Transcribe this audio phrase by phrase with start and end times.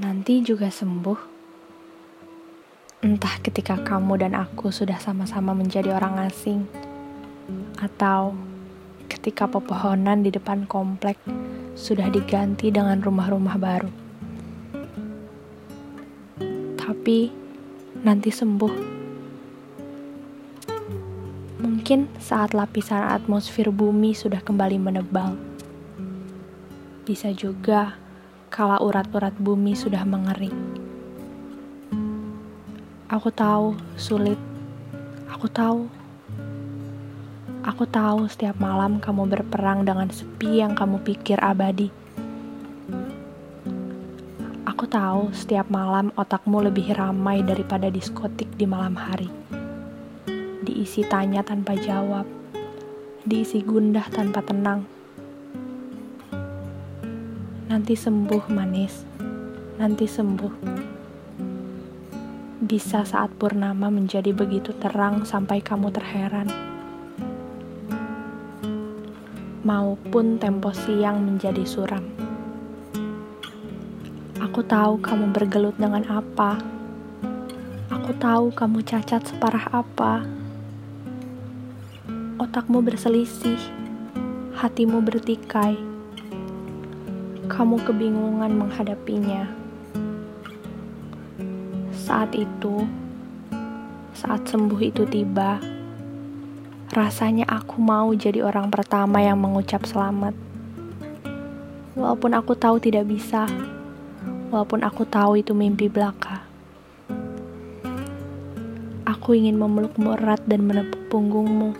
[0.00, 1.30] nanti juga sembuh.
[3.02, 6.64] Entah ketika kamu dan aku sudah sama-sama menjadi orang asing,
[7.82, 8.32] atau
[9.10, 11.18] ketika pepohonan di depan komplek
[11.74, 13.90] sudah diganti dengan rumah-rumah baru.
[16.78, 17.18] Tapi
[18.06, 18.74] nanti sembuh.
[21.62, 25.34] Mungkin saat lapisan atmosfer bumi sudah kembali menebal.
[27.02, 28.01] Bisa juga
[28.52, 30.52] kala urat-urat bumi sudah mengering.
[33.08, 34.36] Aku tahu sulit.
[35.32, 35.88] Aku tahu.
[37.64, 41.88] Aku tahu setiap malam kamu berperang dengan sepi yang kamu pikir abadi.
[44.68, 49.32] Aku tahu setiap malam otakmu lebih ramai daripada diskotik di malam hari.
[50.60, 52.28] Diisi tanya tanpa jawab,
[53.24, 55.01] diisi gundah tanpa tenang
[57.72, 59.00] Nanti sembuh, manis.
[59.80, 60.54] Nanti sembuh.
[62.60, 66.52] Bisa saat purnama menjadi begitu terang sampai kamu terheran.
[69.64, 72.04] Maupun tempo siang menjadi suram.
[74.36, 76.60] Aku tahu kamu bergelut dengan apa.
[77.88, 80.28] Aku tahu kamu cacat separah apa.
[82.36, 83.64] Otakmu berselisih,
[84.60, 85.91] hatimu bertikai
[87.52, 89.44] kamu kebingungan menghadapinya.
[91.92, 92.88] Saat itu,
[94.16, 95.60] saat sembuh itu tiba,
[96.96, 100.32] rasanya aku mau jadi orang pertama yang mengucap selamat.
[101.92, 103.44] Walaupun aku tahu tidak bisa,
[104.48, 106.48] walaupun aku tahu itu mimpi belaka.
[109.04, 111.76] Aku ingin memelukmu erat dan menepuk punggungmu,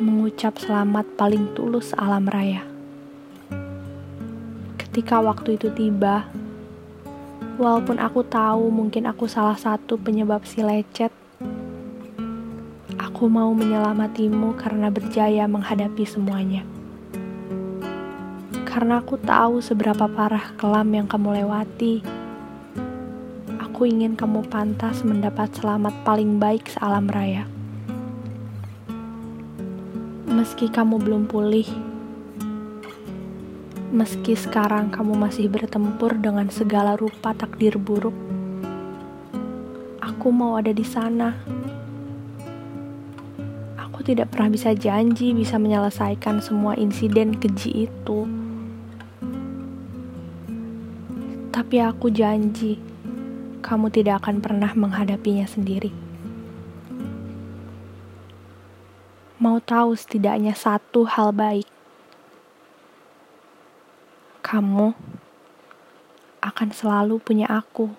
[0.00, 2.77] mengucap selamat paling tulus alam raya
[4.98, 6.26] ketika waktu itu tiba,
[7.54, 11.14] walaupun aku tahu mungkin aku salah satu penyebab si lecet,
[12.98, 16.66] aku mau menyelamatimu karena berjaya menghadapi semuanya.
[18.66, 22.02] Karena aku tahu seberapa parah kelam yang kamu lewati.
[23.70, 27.46] Aku ingin kamu pantas mendapat selamat paling baik sealam raya.
[30.26, 31.87] Meski kamu belum pulih,
[33.88, 38.12] Meski sekarang kamu masih bertempur dengan segala rupa takdir buruk,
[40.04, 41.32] aku mau ada di sana.
[43.80, 48.28] Aku tidak pernah bisa janji bisa menyelesaikan semua insiden keji itu.
[51.48, 52.76] Tapi aku janji,
[53.64, 55.96] kamu tidak akan pernah menghadapinya sendiri.
[59.40, 61.77] Mau tahu setidaknya satu hal baik
[64.48, 64.96] kamu
[66.40, 67.92] akan selalu punya aku.